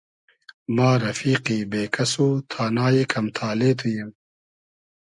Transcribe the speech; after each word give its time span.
ما 0.75 0.89
رئفیقی 1.03 1.59
بې 1.71 1.83
کئس 1.93 2.13
و 2.23 2.27
تانای 2.51 3.03
کئم 3.11 3.25
تالې 3.37 3.71
تو 3.79 3.87
ییم 3.93 4.09